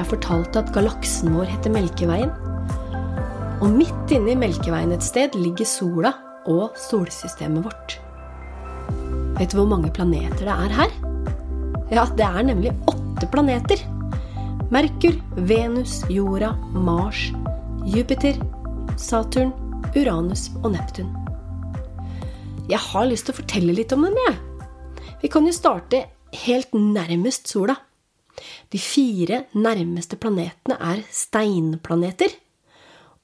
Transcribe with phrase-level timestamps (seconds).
[0.00, 2.30] Jeg fortalte at galaksen vår heter Melkeveien?
[3.60, 6.14] Og midt inne i Melkeveien et sted ligger sola
[6.48, 7.98] og solsystemet vårt.
[9.36, 10.94] Vet du hvor mange planeter det er her?
[11.92, 13.82] Ja, det er nemlig åtte planeter.
[14.72, 17.26] Merkur, Venus, Jorda, Mars,
[17.84, 18.40] Jupiter,
[18.96, 19.52] Saturn,
[19.92, 21.12] Uranus og Neptun.
[22.72, 24.40] Jeg har lyst til å fortelle litt om dem, jeg.
[25.20, 26.06] Vi kan jo starte
[26.46, 27.76] helt nærmest sola.
[28.70, 32.30] De fire nærmeste planetene er steinplaneter.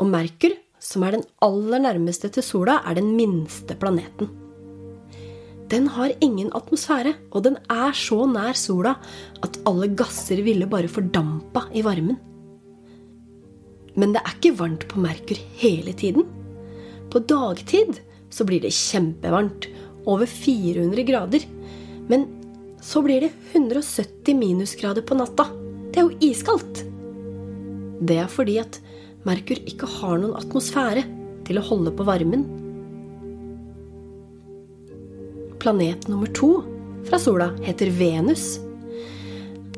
[0.00, 4.30] Og Merkur, som er den aller nærmeste til sola, er den minste planeten.
[5.68, 8.94] Den har ingen atmosfære, og den er så nær sola
[9.44, 12.18] at alle gasser ville bare fordampa i varmen.
[13.94, 16.24] Men det er ikke varmt på Merkur hele tiden.
[17.12, 18.00] På dagtid
[18.32, 19.68] så blir det kjempevarmt,
[20.04, 21.44] over 400 grader.
[22.10, 22.26] Men
[22.84, 25.46] så blir det 170 minusgrader på natta.
[25.90, 26.82] Det er jo iskaldt.
[28.04, 28.76] Det er fordi at
[29.24, 31.04] Merkur ikke har noen atmosfære
[31.48, 32.44] til å holde på varmen.
[35.62, 36.50] Planet nummer to
[37.08, 38.58] fra sola heter Venus.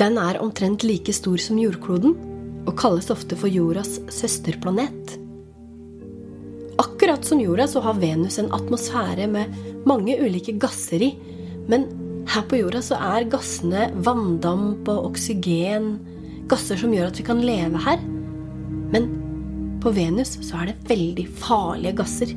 [0.00, 2.16] Den er omtrent like stor som jordkloden
[2.64, 5.18] og kalles ofte for jordas søsterplanet.
[6.80, 11.12] Akkurat som jorda så har Venus en atmosfære med mange ulike gasser i,
[11.68, 11.84] men
[12.30, 15.94] her på jorda så er gassene vanndamp og oksygen.
[16.50, 18.00] Gasser som gjør at vi kan leve her.
[18.94, 19.10] Men
[19.84, 22.32] på Venus så er det veldig farlige gasser.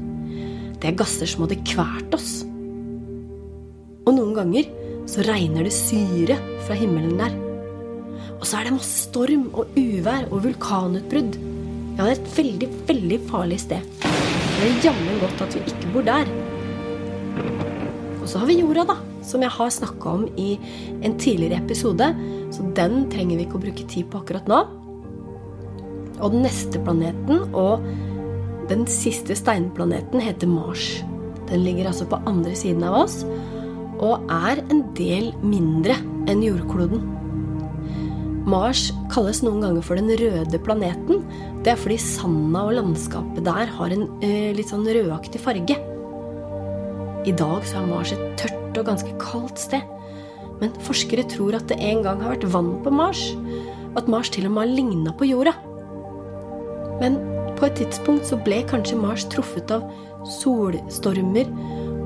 [0.78, 2.42] Det er gasser som hadde kvalt oss.
[4.08, 4.68] Og noen ganger
[5.08, 6.38] så regner det syre
[6.68, 7.38] fra himmelen der.
[8.38, 11.40] Og så er det masse storm og uvær og vulkanutbrudd.
[11.98, 13.98] Ja, det er et veldig, veldig farlig sted.
[14.04, 16.30] Det er jammen godt at vi ikke bor der.
[18.28, 20.58] Og så har vi jorda, da som jeg har snakka om i
[21.06, 22.10] en tidligere episode,
[22.52, 24.62] så den trenger vi ikke å bruke tid på akkurat nå.
[26.18, 27.88] Og den neste planeten og
[28.68, 30.98] den siste steinplaneten heter Mars.
[31.48, 33.22] Den ligger altså på andre siden av oss
[34.04, 35.96] og er en del mindre
[36.28, 37.00] enn jordkloden.
[38.48, 41.24] Mars kalles noen ganger for den røde planeten.
[41.64, 45.80] Det er fordi sanda og landskapet der har en eh, litt sånn rødaktig farge.
[47.28, 49.84] I dag så er Mars et tørt og ganske kaldt sted.
[50.62, 53.24] Men forskere tror at det en gang har vært vann på Mars,
[53.92, 55.54] og at Mars til og med har ligna på jorda.
[57.02, 57.20] Men
[57.58, 59.84] på et tidspunkt så ble kanskje Mars truffet av
[60.38, 61.52] solstormer,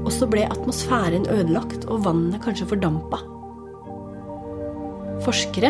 [0.01, 3.21] og så ble atmosfæren ødelagt, og vannet kanskje fordampa.
[5.21, 5.69] Forskere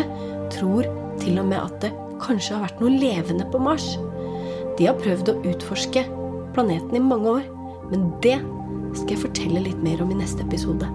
[0.54, 0.88] tror
[1.20, 1.92] til og med at det
[2.22, 3.92] kanskje har vært noe levende på Mars.
[4.78, 6.06] De har prøvd å utforske
[6.56, 7.46] planeten i mange år,
[7.92, 8.38] men det
[8.96, 10.88] skal jeg fortelle litt mer om i neste episode.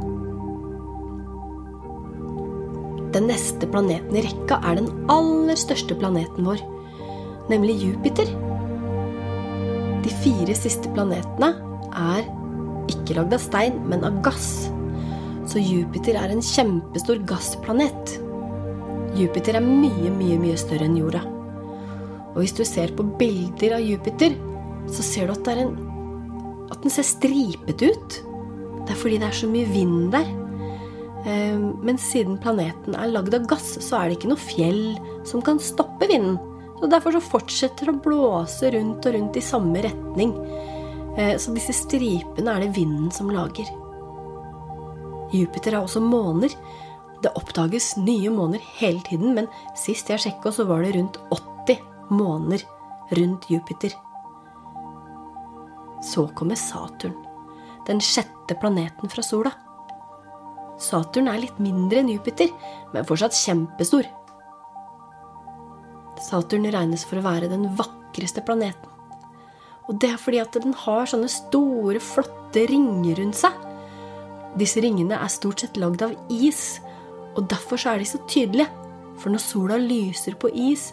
[3.16, 6.60] Den neste planeten i rekka er den aller største planeten vår,
[7.50, 8.30] nemlig Jupiter.
[10.04, 11.54] De fire siste planetene
[11.98, 12.28] er
[12.92, 14.68] ikke lagd av stein, men av gass.
[15.48, 18.18] Så Jupiter er en kjempestor gassplanet.
[19.18, 21.24] Jupiter er mye, mye, mye større enn jorda.
[22.36, 24.36] Og hvis du ser på bilder av Jupiter,
[24.92, 25.78] så ser du at det er en
[26.72, 28.20] at den ser stripet ut.
[28.88, 30.28] Det er fordi det er så mye vind der.
[31.28, 34.84] Ehm, men siden planeten er lagd av gass, så er det ikke noe fjell
[35.28, 36.38] som kan stoppe vinden.
[36.78, 40.36] Så Derfor så fortsetter det å blåse rundt og rundt i samme retning.
[41.18, 43.68] Ehm, så disse stripene er det vinden som lager.
[45.34, 46.54] Jupiter har også måner.
[47.24, 51.82] Det oppdages nye måner hele tiden, men sist jeg sjekka, så var det rundt 80
[52.14, 52.62] måner
[53.18, 53.92] rundt Jupiter.
[56.04, 57.16] Så kommer Saturn,
[57.88, 59.52] den sjette planeten fra sola.
[60.78, 62.52] Saturn er litt mindre enn Jupiter,
[62.94, 64.06] men fortsatt kjempestor.
[66.22, 68.94] Saturn regnes for å være den vakreste planeten.
[69.88, 73.54] Og det er fordi at den har sånne store, flotte ringer rundt seg.
[74.60, 76.80] Disse ringene er stort sett lagd av is,
[77.38, 78.70] og derfor er de så tydelige.
[79.18, 80.92] For når sola lyser på is,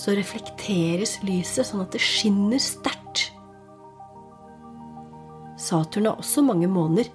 [0.00, 3.05] så reflekteres lyset sånn at det skinner sterkt.
[5.66, 7.08] Saturn har også mange måner.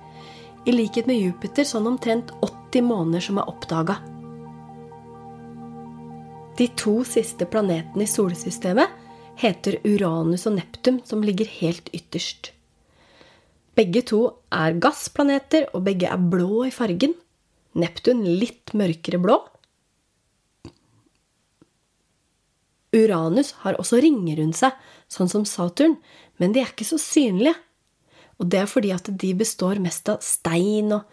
[0.67, 3.97] I likhet med Jupiter sånn omtrent 80 måneder som er oppdaga.
[6.59, 8.99] De to siste planetene i solsystemet
[9.41, 12.51] heter Uranus og Neptun, som ligger helt ytterst.
[13.77, 14.19] Begge to
[14.53, 17.15] er gassplaneter, og begge er blå i fargen.
[17.73, 19.39] Neptun litt mørkere blå.
[22.91, 24.75] Uranus har også ringer rundt seg,
[25.07, 25.95] sånn som Saturn,
[26.37, 27.55] men de er ikke så synlige.
[28.39, 31.03] Og det er fordi at de består mest av stein og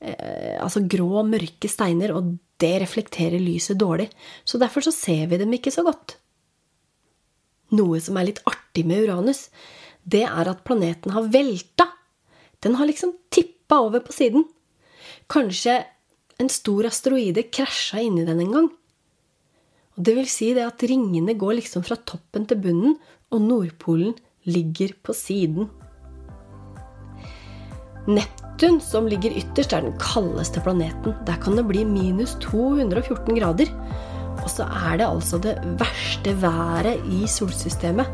[0.00, 4.08] eh, altså grå, mørke steiner, og det reflekterer lyset dårlig.
[4.44, 6.16] Så derfor så ser vi dem ikke så godt.
[7.76, 9.48] Noe som er litt artig med Uranus,
[10.06, 11.88] det er at planeten har velta.
[12.62, 14.46] Den har liksom tippa over på siden.
[15.30, 15.80] Kanskje
[16.38, 18.68] en stor asteroide krasja inni den en gang.
[19.96, 22.96] Og det vil si det at ringene går liksom fra toppen til bunnen,
[23.32, 24.14] og Nordpolen
[24.46, 25.70] ligger på siden.
[28.06, 31.14] Neptun, som ligger ytterst, er den kaldeste planeten.
[31.26, 33.70] Der kan det bli minus 214 grader.
[34.44, 38.06] Og så er det altså det verste været i solsystemet.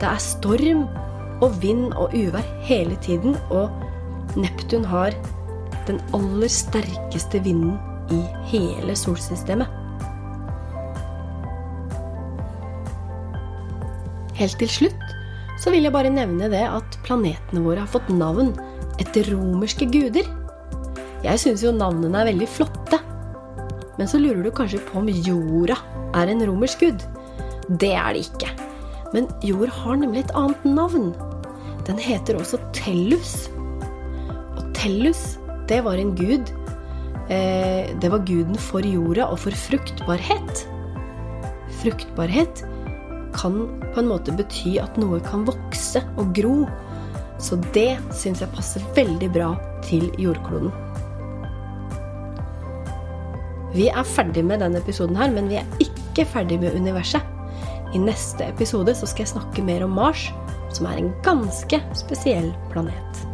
[0.00, 0.84] Det er storm
[1.40, 3.70] og vind og uvær hele tiden, og
[4.36, 5.16] Neptun har
[5.88, 7.78] den aller sterkeste vinden
[8.12, 8.20] i
[8.52, 9.66] hele solsystemet.
[14.36, 15.16] Helt til slutt
[15.60, 18.54] så vil jeg bare nevne det at planetene våre har fått navn
[19.00, 20.28] etter romerske guder.
[21.24, 23.00] Jeg syns jo navnene er veldig flotte.
[23.98, 25.76] Men så lurer du kanskje på om jorda
[26.16, 27.04] er en romersk gud.
[27.80, 28.48] Det er det ikke.
[29.14, 31.10] Men jord har nemlig et annet navn.
[31.88, 33.50] Den heter også Tellus.
[34.56, 35.36] Og Tellus,
[35.68, 36.52] det var en gud.
[37.30, 40.64] Eh, det var guden for jorda og for fruktbarhet.
[41.80, 42.64] Fruktbarhet
[43.36, 43.60] kan
[43.94, 46.64] på en måte bety at noe kan vokse og gro.
[47.40, 49.54] Så det syns jeg passer veldig bra
[49.86, 50.72] til jordkloden.
[53.70, 57.22] Vi er ferdig med denne episoden her, men vi er ikke ferdig med universet.
[57.94, 60.28] I neste episode så skal jeg snakke mer om Mars,
[60.74, 63.29] som er en ganske spesiell planet.